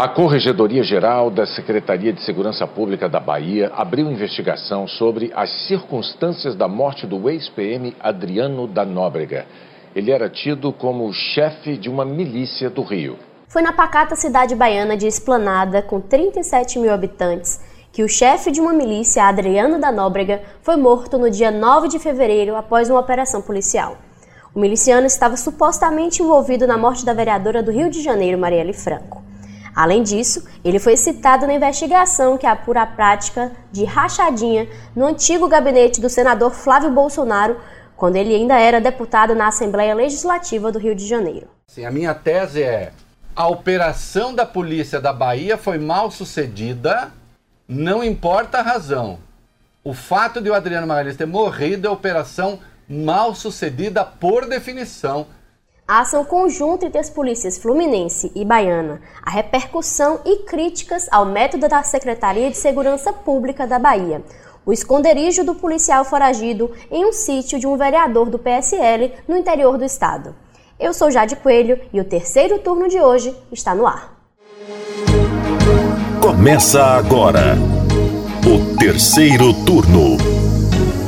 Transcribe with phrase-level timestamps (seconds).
[0.00, 6.56] A Corregedoria Geral da Secretaria de Segurança Pública da Bahia abriu investigação sobre as circunstâncias
[6.56, 9.44] da morte do ex-PM Adriano da Nóbrega.
[9.94, 13.18] Ele era tido como chefe de uma milícia do Rio.
[13.46, 17.60] Foi na pacata cidade baiana de Esplanada, com 37 mil habitantes,
[17.92, 21.98] que o chefe de uma milícia, Adriano da Nóbrega, foi morto no dia 9 de
[21.98, 23.98] fevereiro após uma operação policial.
[24.54, 29.28] O miliciano estava supostamente envolvido na morte da vereadora do Rio de Janeiro, Marielle Franco.
[29.74, 35.48] Além disso, ele foi citado na investigação que apura a prática de rachadinha no antigo
[35.48, 37.56] gabinete do senador Flávio Bolsonaro,
[37.96, 41.48] quando ele ainda era deputado na Assembleia Legislativa do Rio de Janeiro.
[41.66, 42.92] Sim, a minha tese é:
[43.34, 47.12] a operação da polícia da Bahia foi mal sucedida,
[47.68, 49.18] não importa a razão.
[49.82, 52.58] O fato de o Adriano Magalhães ter morrido é operação
[52.88, 55.26] mal sucedida por definição
[55.90, 61.68] a ação conjunta entre as polícias fluminense e baiana, a repercussão e críticas ao método
[61.68, 64.22] da Secretaria de Segurança Pública da Bahia,
[64.64, 69.76] o esconderijo do policial foragido em um sítio de um vereador do PSL no interior
[69.76, 70.32] do estado.
[70.78, 74.16] Eu sou Jade Coelho e o terceiro turno de hoje está no ar.
[76.22, 77.56] Começa agora
[78.46, 80.16] o terceiro turno.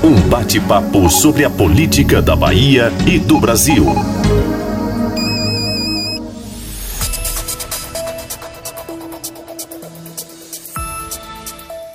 [0.02, 3.84] Um bate-papo sobre a política da Bahia e do Brasil.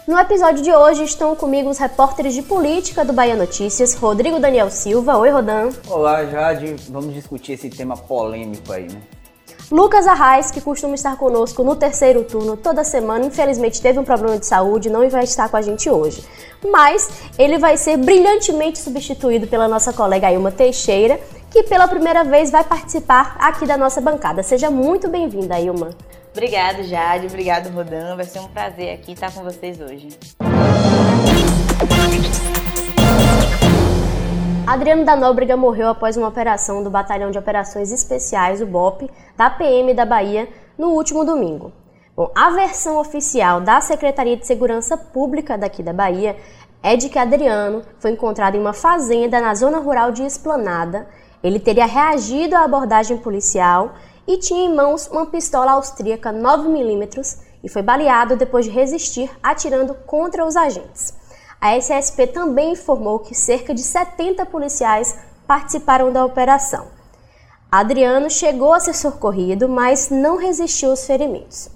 [0.07, 4.69] No episódio de hoje estão comigo os repórteres de política do Bahia Notícias, Rodrigo Daniel
[4.69, 5.17] Silva.
[5.17, 5.69] Oi, Rodan.
[5.89, 6.77] Olá, Jade.
[6.89, 9.01] Vamos discutir esse tema polêmico aí, né?
[9.69, 14.39] Lucas Arraes, que costuma estar conosco no terceiro turno toda semana, infelizmente teve um problema
[14.39, 16.23] de saúde, não vai estar com a gente hoje.
[16.71, 21.19] Mas ele vai ser brilhantemente substituído pela nossa colega Ilma Teixeira,
[21.51, 24.41] que pela primeira vez vai participar aqui da nossa bancada.
[24.41, 25.89] Seja muito bem-vinda, Ilma.
[26.37, 27.25] Obrigado, Jade.
[27.25, 28.15] Obrigado, Rodan.
[28.15, 30.09] Vai ser um prazer aqui estar com vocês hoje.
[34.67, 39.49] Adriano da Nóbrega morreu após uma operação do Batalhão de Operações Especiais, o BOP, da
[39.49, 41.71] PM da Bahia, no último domingo.
[42.15, 46.37] Bom, a versão oficial da Secretaria de Segurança Pública daqui da Bahia
[46.83, 51.07] é de que Adriano foi encontrado em uma fazenda na zona rural de Esplanada.
[51.43, 53.95] Ele teria reagido à abordagem policial
[54.27, 59.93] e tinha em mãos uma pistola austríaca 9mm e foi baleado depois de resistir atirando
[59.93, 61.13] contra os agentes.
[61.59, 65.17] A SSP também informou que cerca de 70 policiais
[65.47, 66.87] participaram da operação.
[67.71, 71.69] Adriano chegou a ser socorrido, mas não resistiu aos ferimentos.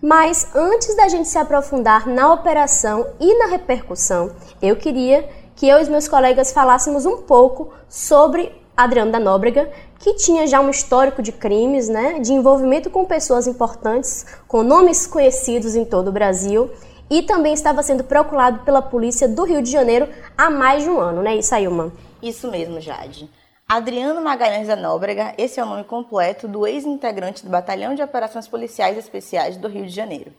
[0.00, 5.80] Mas antes da gente se aprofundar na operação e na repercussão, eu queria que eu
[5.80, 11.22] e meus colegas falássemos um pouco sobre Adriano da Nóbrega, que tinha já um histórico
[11.22, 16.70] de crimes, né, de envolvimento com pessoas importantes, com nomes conhecidos em todo o Brasil,
[17.10, 20.98] e também estava sendo procurado pela polícia do Rio de Janeiro há mais de um
[20.98, 21.92] ano, né, isso, Ailma?
[22.22, 23.28] Isso mesmo, Jade.
[23.68, 28.48] Adriano Magalhães da Nóbrega, esse é o nome completo do ex-integrante do Batalhão de Operações
[28.48, 30.32] Policiais Especiais do Rio de Janeiro.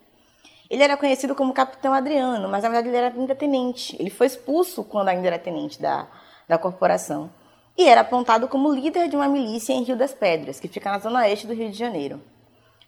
[0.70, 3.96] Ele era conhecido como Capitão Adriano, mas na verdade ele era ainda tenente.
[4.00, 6.08] Ele foi expulso quando ainda era tenente da,
[6.48, 7.30] da corporação
[7.78, 11.00] e era apontado como líder de uma milícia em Rio das Pedras, que fica na
[11.00, 12.22] zona oeste do Rio de Janeiro.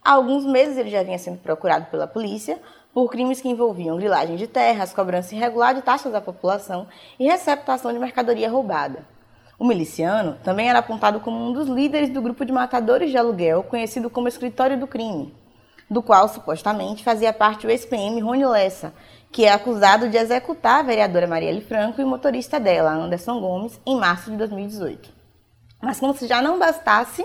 [0.02, 2.60] Há alguns meses ele já vinha sendo procurado pela polícia
[2.94, 6.86] por crimes que envolviam grilagem de terras, cobrança irregular de taxas da população
[7.18, 9.04] e receptação de mercadoria roubada.
[9.58, 13.64] O miliciano também era apontado como um dos líderes do grupo de matadores de aluguel
[13.64, 15.34] conhecido como Escritório do Crime,
[15.90, 18.94] do qual supostamente fazia parte o ex-PM Rony Lessa,
[19.30, 23.80] que é acusado de executar a vereadora Marielle Franco e o motorista dela, Anderson Gomes,
[23.84, 25.10] em março de 2018.
[25.82, 27.24] Mas como se já não bastasse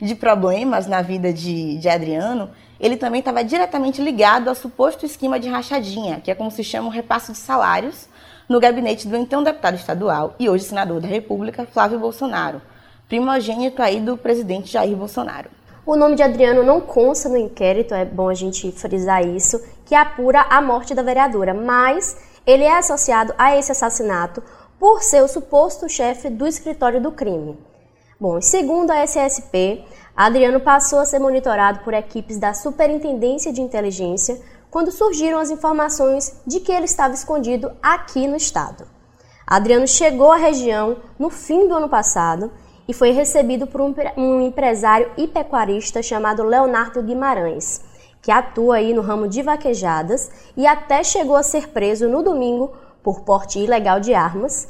[0.00, 5.38] de problemas na vida de, de Adriano, ele também estava diretamente ligado ao suposto esquema
[5.38, 8.08] de rachadinha, que é como se chama o repasse de salários,
[8.48, 12.60] no gabinete do então deputado estadual e hoje senador da República, Flávio Bolsonaro,
[13.08, 15.48] primogênito aí do presidente Jair Bolsonaro.
[15.86, 19.60] O nome de Adriano não consta no inquérito, é bom a gente frisar isso,
[19.92, 22.16] que apura a morte da vereadora, mas
[22.46, 24.42] ele é associado a esse assassinato
[24.78, 27.58] por ser o suposto chefe do escritório do crime.
[28.18, 29.84] Bom, segundo a SSP,
[30.16, 34.40] Adriano passou a ser monitorado por equipes da Superintendência de Inteligência
[34.70, 38.86] quando surgiram as informações de que ele estava escondido aqui no estado.
[39.46, 42.50] Adriano chegou à região no fim do ano passado
[42.88, 47.91] e foi recebido por um, um empresário e pecuarista chamado Leonardo Guimarães,
[48.22, 52.72] que atua aí no ramo de vaquejadas e até chegou a ser preso no domingo
[53.02, 54.68] por porte ilegal de armas.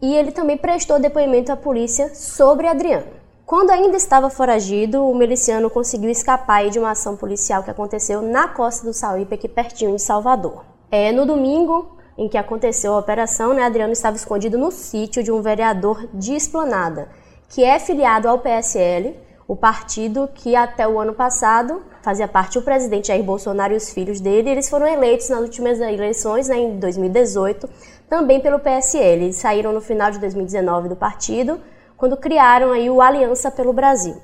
[0.00, 3.20] E ele também prestou depoimento à polícia sobre Adriano.
[3.44, 8.48] Quando ainda estava foragido, o miliciano conseguiu escapar de uma ação policial que aconteceu na
[8.48, 10.64] costa do Sauípe, aqui pertinho de Salvador.
[10.90, 15.32] É, no domingo em que aconteceu a operação, né, Adriano estava escondido no sítio de
[15.32, 17.08] um vereador de Esplanada,
[17.48, 19.16] que é filiado ao PSL,
[19.46, 23.90] o partido que até o ano passado fazia parte do presidente Jair Bolsonaro e os
[23.90, 24.50] filhos dele.
[24.50, 27.68] Eles foram eleitos nas últimas eleições, né, em 2018,
[28.08, 29.24] também pelo PSL.
[29.24, 31.60] Eles saíram no final de 2019 do partido
[31.96, 34.16] quando criaram aí o Aliança pelo Brasil.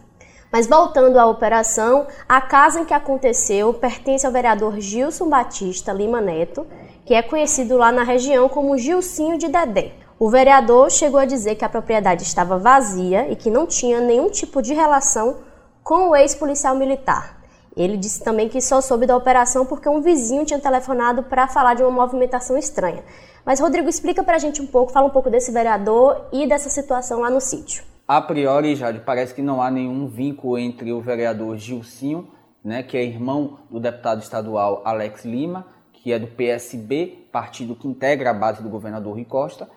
[0.50, 6.20] Mas voltando à operação, a casa em que aconteceu pertence ao vereador Gilson Batista Lima
[6.20, 6.66] Neto,
[7.04, 9.92] que é conhecido lá na região como Gilcinho de Dedé.
[10.20, 14.28] O vereador chegou a dizer que a propriedade estava vazia e que não tinha nenhum
[14.28, 15.36] tipo de relação
[15.84, 17.38] com o ex-policial militar.
[17.76, 21.74] Ele disse também que só soube da operação porque um vizinho tinha telefonado para falar
[21.74, 23.04] de uma movimentação estranha.
[23.46, 26.68] Mas, Rodrigo, explica para a gente um pouco, fala um pouco desse vereador e dessa
[26.68, 27.84] situação lá no sítio.
[28.08, 32.26] A priori, Jade, parece que não há nenhum vínculo entre o vereador Gilcinho,
[32.64, 37.86] né, que é irmão do deputado estadual Alex Lima, que é do PSB, partido que
[37.86, 39.68] integra a base do governador Rui Costa,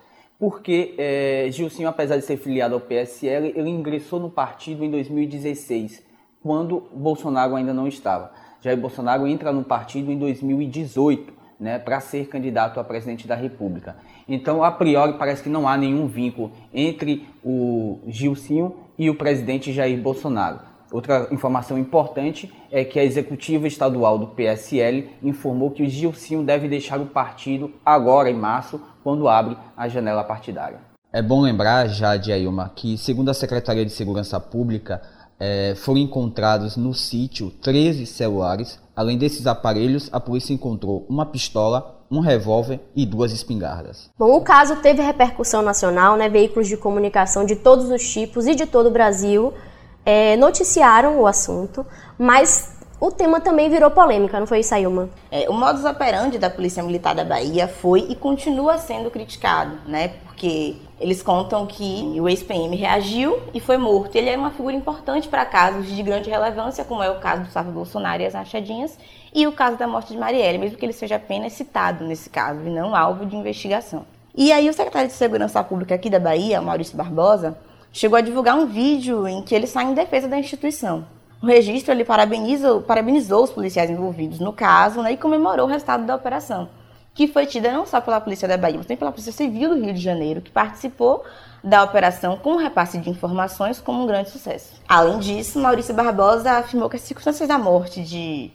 [0.42, 6.02] porque é, Gilcinho, apesar de ser filiado ao PSL, ele ingressou no partido em 2016,
[6.42, 8.32] quando Bolsonaro ainda não estava.
[8.60, 13.94] Jair Bolsonaro entra no partido em 2018, né, para ser candidato a presidente da República.
[14.28, 19.72] Então, a priori, parece que não há nenhum vínculo entre o Gilcinho e o presidente
[19.72, 20.58] Jair Bolsonaro.
[20.92, 26.68] Outra informação importante é que a executiva estadual do PSL informou que o Gilcinho deve
[26.68, 30.78] deixar o partido agora em março, quando abre a janela partidária.
[31.10, 35.00] É bom lembrar, Jade Ayuma, que segundo a Secretaria de Segurança Pública,
[35.40, 38.78] é, foram encontrados no sítio 13 celulares.
[38.94, 44.10] Além desses aparelhos, a polícia encontrou uma pistola, um revólver e duas espingardas.
[44.18, 46.28] Bom, o caso teve repercussão nacional, né?
[46.28, 49.54] Veículos de comunicação de todos os tipos e de todo o Brasil
[50.04, 51.86] é, noticiaram o assunto,
[52.18, 55.08] mas o tema também virou polêmica, não foi isso, Ayuma?
[55.28, 60.08] É, o modus operandi da Polícia Militar da Bahia foi e continua sendo criticado, né?
[60.24, 64.14] Porque eles contam que o ex-PM reagiu e foi morto.
[64.14, 67.50] Ele era uma figura importante para casos de grande relevância, como é o caso do
[67.50, 68.96] Sávio Bolsonaro e as rachadinhas,
[69.34, 72.60] e o caso da morte de Marielle, mesmo que ele seja apenas citado nesse caso
[72.60, 74.06] e não alvo de investigação.
[74.32, 77.58] E aí o secretário de Segurança Pública aqui da Bahia, Maurício Barbosa,
[77.92, 81.06] chegou a divulgar um vídeo em que ele sai em defesa da instituição.
[81.42, 86.14] O registro ele parabenizou os policiais envolvidos no caso né, e comemorou o resultado da
[86.14, 86.68] operação
[87.14, 89.84] que foi tida não só pela Polícia da Bahia, mas também pela Polícia Civil do
[89.84, 91.24] Rio de Janeiro, que participou
[91.62, 94.80] da operação com repasse de informações como um grande sucesso.
[94.88, 98.50] Além disso, Maurício Barbosa afirmou que as circunstâncias da morte de,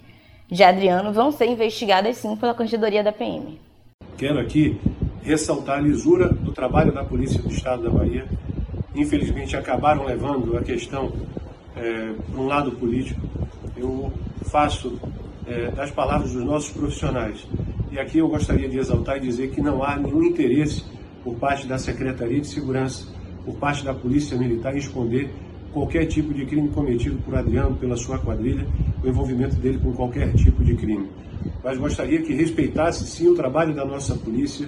[0.49, 3.59] de Adriano vão ser investigadas sim pela Corregedoria da PM.
[4.17, 4.79] Quero aqui
[5.21, 8.27] ressaltar a lisura do trabalho da Polícia do Estado da Bahia.
[8.97, 11.13] Infelizmente, acabaram levando a questão
[11.75, 13.21] é, para um lado político.
[13.75, 14.11] Eu
[14.49, 14.99] faço
[15.45, 17.47] é, das palavras dos nossos profissionais
[17.91, 20.83] e aqui eu gostaria de exaltar e dizer que não há nenhum interesse
[21.23, 23.07] por parte da Secretaria de Segurança,
[23.45, 25.29] por parte da Polícia Militar em esconder
[25.71, 28.67] qualquer tipo de crime cometido por Adriano, pela sua quadrilha,
[29.03, 31.07] o envolvimento dele com qualquer tipo de crime.
[31.63, 34.67] Mas gostaria que respeitasse sim o trabalho da nossa polícia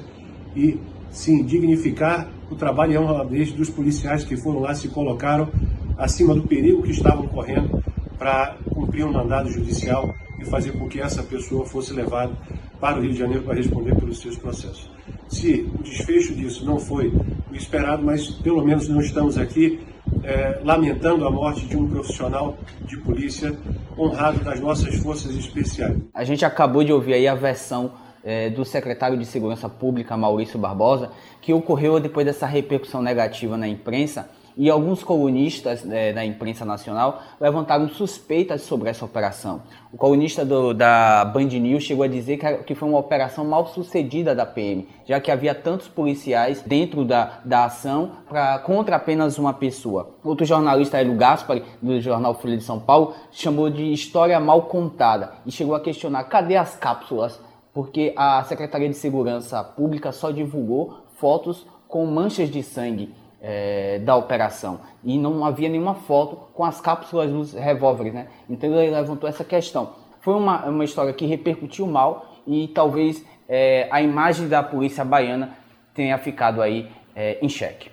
[0.56, 0.78] e
[1.12, 5.50] sim dignificar o trabalho e a honradez dos policiais que foram lá se colocaram
[5.98, 7.84] acima do perigo que estavam correndo
[8.18, 12.34] para cumprir um mandado judicial e fazer com que essa pessoa fosse levada
[12.80, 14.90] para o Rio de Janeiro para responder pelos seus processos.
[15.28, 17.10] Se o desfecho disso não foi
[17.52, 19.80] o esperado, mas pelo menos não estamos aqui
[20.24, 23.58] é, lamentando a morte de um profissional de polícia
[23.98, 25.98] honrado das nossas forças especiais.
[26.14, 27.92] A gente acabou de ouvir aí a versão
[28.24, 31.12] é, do secretário de Segurança Pública, Maurício Barbosa,
[31.42, 37.22] que ocorreu depois dessa repercussão negativa na imprensa e alguns colunistas é, da imprensa nacional
[37.40, 39.62] levantaram suspeitas sobre essa operação.
[39.90, 43.68] O colunista do, da Band News chegou a dizer que, que, foi uma operação mal
[43.68, 49.38] sucedida da PM, já que havia tantos policiais dentro da, da ação pra, contra apenas
[49.38, 50.10] uma pessoa.
[50.26, 55.36] Outro jornalista, Hélio Gaspari, do jornal Folha de São Paulo, chamou de história mal contada
[55.46, 57.40] e chegou a questionar cadê as cápsulas,
[57.74, 64.16] porque a Secretaria de Segurança Pública só divulgou fotos com manchas de sangue é, da
[64.16, 64.80] operação.
[65.04, 68.28] E não havia nenhuma foto com as cápsulas dos revólveres, né?
[68.50, 69.92] Então ele levantou essa questão.
[70.22, 75.56] Foi uma, uma história que repercutiu mal e talvez é, a imagem da polícia baiana
[75.94, 77.92] tenha ficado aí é, em xeque.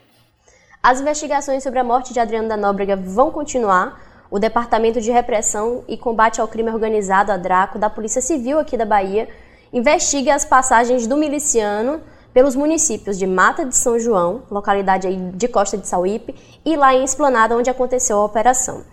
[0.83, 4.05] As investigações sobre a morte de Adriano da Nóbrega vão continuar.
[4.29, 8.77] O Departamento de Repressão e Combate ao Crime Organizado, a DRACO, da Polícia Civil aqui
[8.77, 9.29] da Bahia,
[9.73, 12.01] investiga as passagens do miliciano
[12.33, 17.03] pelos municípios de Mata de São João, localidade de Costa de Sauípe, e lá em
[17.03, 18.85] Esplanada, onde aconteceu a operação.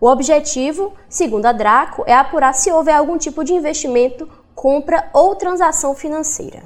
[0.00, 5.34] O objetivo, segundo a Draco, é apurar se houve algum tipo de investimento, compra ou
[5.34, 6.62] transação financeira.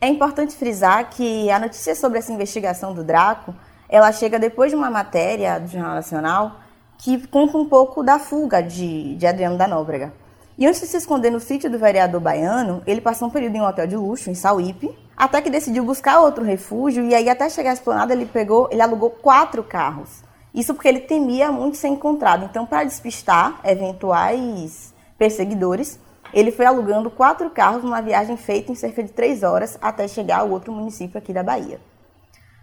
[0.00, 3.54] É importante frisar que a notícia sobre essa investigação do Draco,
[3.88, 6.56] ela chega depois de uma matéria do Jornal Nacional
[6.98, 10.12] que conta um pouco da fuga de, de Adriano da Nóbrega.
[10.58, 13.60] E antes de se esconder no sítio do vereador baiano, ele passou um período em
[13.60, 17.48] um hotel de luxo, em Sauípe, até que decidiu buscar outro refúgio e aí até
[17.48, 20.24] chegar à esplanada ele pegou, ele alugou quatro carros.
[20.52, 22.44] Isso porque ele temia muito ser encontrado.
[22.44, 26.00] Então, para despistar eventuais perseguidores,
[26.34, 30.40] ele foi alugando quatro carros numa viagem feita em cerca de três horas até chegar
[30.40, 31.80] ao outro município aqui da Bahia.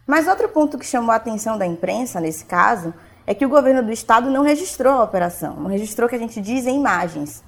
[0.06, 2.94] Mas outro ponto que chamou a atenção da imprensa nesse caso
[3.26, 6.20] é que o governo do estado não registrou a operação, não registrou o que a
[6.20, 7.42] gente diz em imagens.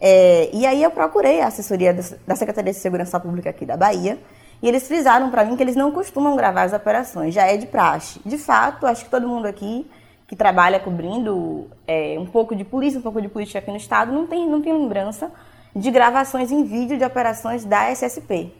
[0.00, 1.94] É, e aí eu procurei a assessoria
[2.26, 4.18] da Secretaria de Segurança Pública aqui da Bahia
[4.62, 7.66] e eles frisaram para mim que eles não costumam gravar as operações, já é de
[7.66, 8.20] praxe.
[8.24, 9.86] De fato, acho que todo mundo aqui
[10.26, 14.12] que trabalha cobrindo é, um pouco de polícia, um pouco de política aqui no estado,
[14.12, 15.30] não tem, não tem lembrança
[15.74, 18.52] de gravações em vídeo de operações da SSP.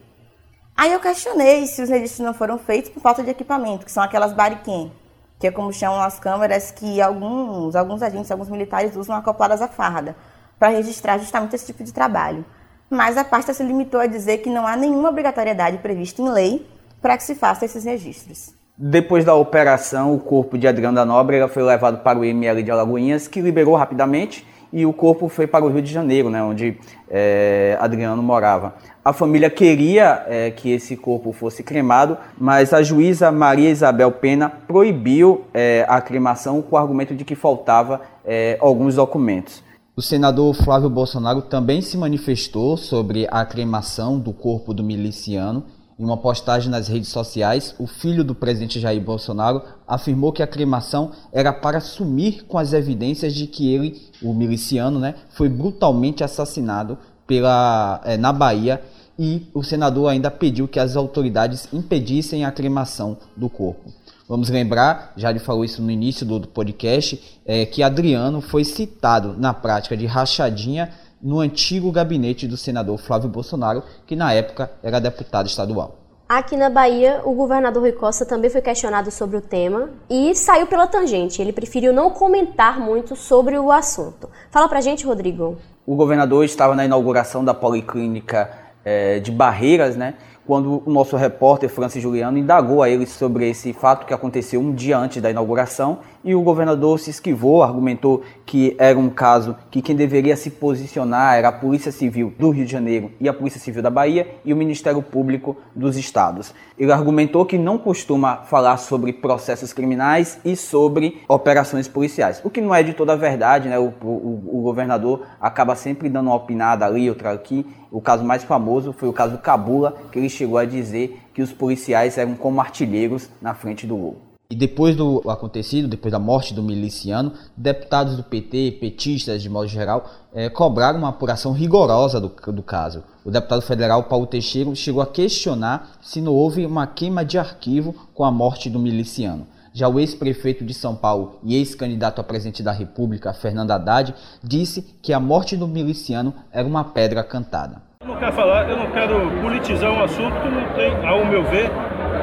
[0.76, 4.02] Aí eu questionei se os registros não foram feitos por falta de equipamento, que são
[4.02, 4.92] aquelas bariquem,
[5.38, 9.68] que é como chamam as câmeras que alguns, alguns agentes, alguns militares usam acopladas à
[9.68, 10.16] farda,
[10.58, 12.44] para registrar justamente esse tipo de trabalho.
[12.90, 16.66] Mas a pasta se limitou a dizer que não há nenhuma obrigatoriedade prevista em lei
[17.00, 18.54] para que se faça esses registros.
[18.76, 22.70] Depois da operação, o corpo de Adriano da Nóbrega foi levado para o ML de
[22.70, 26.76] Alagoinhas, que liberou rapidamente, e o corpo foi para o Rio de Janeiro, né, onde
[27.08, 28.74] é, Adriano morava.
[29.04, 34.50] A família queria é, que esse corpo fosse cremado, mas a juíza Maria Isabel Pena
[34.66, 39.62] proibiu é, a cremação com o argumento de que faltava é, alguns documentos.
[39.96, 45.66] O senador Flávio Bolsonaro também se manifestou sobre a cremação do corpo do miliciano.
[45.96, 50.48] Em uma postagem nas redes sociais, o filho do presidente Jair Bolsonaro afirmou que a
[50.48, 56.24] cremação era para sumir com as evidências de que ele, o miliciano, né, foi brutalmente
[56.24, 58.82] assassinado pela, é, na Bahia
[59.16, 63.92] e o senador ainda pediu que as autoridades impedissem a cremação do corpo.
[64.26, 69.34] Vamos lembrar, já lhe falou isso no início do, podcast, é, que Adriano foi citado
[69.36, 70.90] na prática de rachadinha
[71.22, 75.98] no antigo gabinete do senador Flávio Bolsonaro, que na época era deputado estadual.
[76.26, 80.66] Aqui na Bahia, o governador Rui Costa também foi questionado sobre o tema e saiu
[80.66, 81.42] pela tangente.
[81.42, 84.30] Ele preferiu não comentar muito sobre o assunto.
[84.50, 85.58] Fala pra gente, Rodrigo.
[85.86, 88.50] O governador estava na inauguração da Policlínica
[88.82, 90.14] é, de Barreiras, né?
[90.46, 94.72] Quando o nosso repórter Francis Juliano indagou a ele sobre esse fato que aconteceu um
[94.72, 99.82] dia antes da inauguração e o governador se esquivou, argumentou que era um caso que
[99.82, 103.60] quem deveria se posicionar era a Polícia Civil do Rio de Janeiro e a Polícia
[103.60, 106.54] Civil da Bahia e o Ministério Público dos Estados.
[106.78, 112.60] Ele argumentou que não costuma falar sobre processos criminais e sobre operações policiais, o que
[112.60, 113.78] não é de toda a verdade, né?
[113.78, 117.66] O, o, o governador acaba sempre dando uma opinada ali, outra aqui.
[117.90, 121.52] O caso mais famoso foi o caso Cabula, que ele chegou a dizer que os
[121.52, 124.23] policiais eram como artilheiros na frente do lobo.
[124.50, 129.66] E depois do acontecido, depois da morte do miliciano, deputados do PT, petistas de modo
[129.66, 133.02] geral, é, cobraram uma apuração rigorosa do, do caso.
[133.24, 137.94] O deputado federal Paulo Teixeira chegou a questionar se não houve uma queima de arquivo
[138.12, 139.46] com a morte do miliciano.
[139.72, 144.82] Já o ex-prefeito de São Paulo e ex-candidato a presidente da República, Fernando Haddad, disse
[145.02, 147.82] que a morte do miliciano era uma pedra cantada.
[148.02, 151.42] Eu não quero falar, eu não quero politizar um assunto que não tem, ao meu
[151.44, 151.70] ver,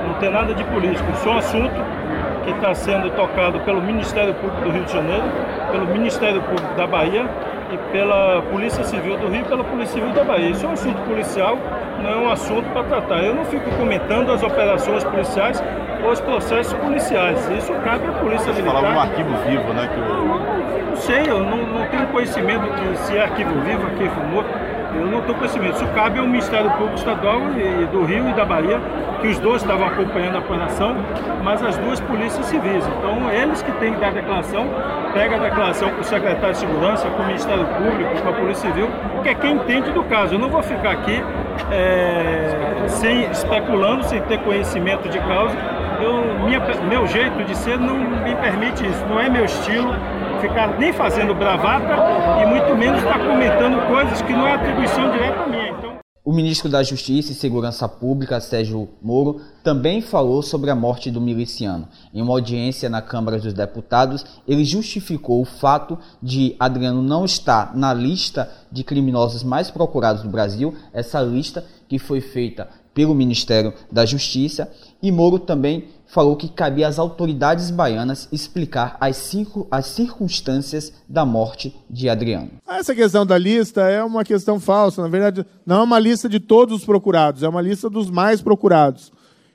[0.08, 1.04] não tem nada de político.
[1.12, 2.01] É um assunto
[2.44, 5.24] que está sendo tocado pelo Ministério Público do Rio de Janeiro,
[5.72, 7.26] pelo Ministério Público da Bahia
[7.72, 10.50] e pela Polícia Civil do Rio e pela Polícia Civil da Bahia.
[10.50, 11.58] Isso é um assunto policial,
[12.02, 13.24] não é um assunto para tratar.
[13.24, 15.64] Eu não fico comentando as operações policiais
[16.04, 17.50] ou os processos policiais.
[17.52, 18.74] Isso cabe à Polícia Militar.
[18.74, 19.90] Falava um arquivo vivo, né?
[19.94, 20.82] Que eu...
[20.90, 24.50] Não sei, eu não, não tenho conhecimento de se é arquivo vivo, arquivo morto.
[24.96, 25.76] Eu não tenho conhecimento.
[25.76, 28.80] Isso cabe ao Ministério Público Estadual e do Rio e da Bahia
[29.22, 30.96] que os dois estavam acompanhando a operação,
[31.44, 32.84] mas as duas polícias civis.
[32.98, 34.68] Então, eles que têm que dar a declaração,
[35.14, 38.70] pega a declaração com o secretário de Segurança, com o Ministério Público, com a Polícia
[38.70, 38.90] Civil,
[39.22, 40.36] que é quem entende do caso.
[40.36, 41.24] Eu não vou ficar aqui
[41.72, 45.56] é, sem, especulando, sem ter conhecimento de causa.
[46.02, 49.94] Eu, minha, meu jeito de ser não me permite isso, não é meu estilo
[50.42, 55.46] ficar nem fazendo bravata e muito menos estar comentando coisas que não é atribuição direta
[55.48, 55.70] minha.
[55.70, 55.92] Então...
[56.24, 61.22] O ministro da Justiça e Segurança Pública, Sérgio Moro, também falou sobre a morte do
[61.22, 61.88] miliciano.
[62.14, 67.76] Em uma audiência na Câmara dos Deputados, ele justificou o fato de Adriano não estar
[67.76, 73.74] na lista de criminosos mais procurados do Brasil, essa lista que foi feita pelo Ministério
[73.92, 74.72] da Justiça,
[75.02, 81.26] e Moro também falou que cabia às autoridades baianas explicar as, cinco, as circunstâncias da
[81.26, 82.52] morte de Adriano.
[82.68, 85.02] Essa questão da lista é uma questão falsa.
[85.02, 88.42] Na verdade, não é uma lista de todos os procurados, é uma lista dos mais
[88.42, 89.12] procurados.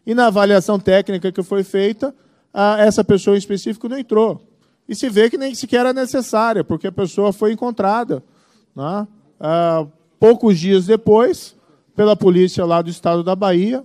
[0.06, 2.14] E na avaliação técnica que foi feita,
[2.78, 4.40] essa pessoa em específico não entrou.
[4.88, 8.22] E se vê que nem sequer era necessária, porque a pessoa foi encontrada.
[8.74, 9.06] Né?
[10.18, 11.55] poucos dias depois,
[11.96, 13.82] pela polícia lá do estado da Bahia,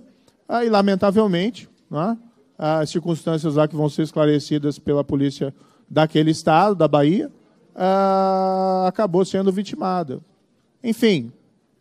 [0.62, 2.16] e lamentavelmente, né?
[2.58, 5.52] as circunstâncias lá que vão ser esclarecidas pela polícia
[5.88, 7.32] daquele estado, da Bahia,
[7.74, 10.20] ah, acabou sendo vitimada.
[10.84, 11.32] Enfim,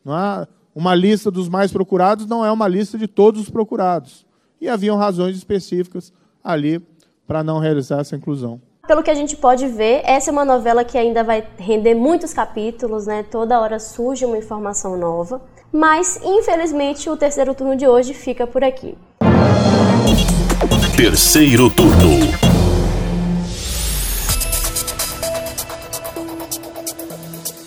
[0.05, 0.47] é?
[0.73, 4.25] uma lista dos mais procurados não é uma lista de todos os procurados.
[4.59, 6.81] E haviam razões específicas ali
[7.27, 8.61] para não realizar essa inclusão.
[8.91, 12.33] Pelo que a gente pode ver, essa é uma novela que ainda vai render muitos
[12.33, 13.23] capítulos, né?
[13.23, 15.41] Toda hora surge uma informação nova.
[15.71, 18.97] Mas, infelizmente, o terceiro turno de hoje fica por aqui.
[20.97, 22.19] Terceiro turno.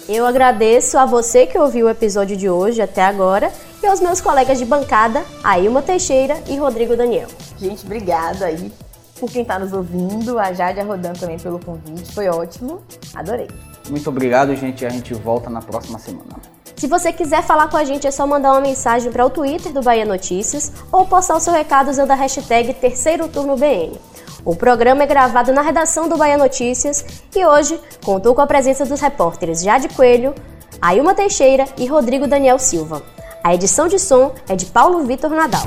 [0.06, 3.50] Eu agradeço a você que ouviu o episódio de hoje até agora
[3.82, 7.28] e aos meus colegas de bancada, Ailma Teixeira e Rodrigo Daniel.
[7.58, 8.70] Gente, obrigada aí
[9.24, 12.82] por quem está nos ouvindo, a Jade Rodan também pelo convite, foi ótimo,
[13.14, 13.48] adorei.
[13.88, 16.36] Muito obrigado, gente, a gente volta na próxima semana.
[16.76, 19.72] Se você quiser falar com a gente, é só mandar uma mensagem para o Twitter
[19.72, 23.98] do Bahia Notícias ou postar o seu recado usando a hashtag Terceiro Turno BN.
[24.44, 27.02] O programa é gravado na redação do Bahia Notícias
[27.34, 30.34] e hoje contou com a presença dos repórteres Jade Coelho,
[30.82, 33.02] Ailma Teixeira e Rodrigo Daniel Silva.
[33.42, 35.66] A edição de som é de Paulo Vitor Nadal.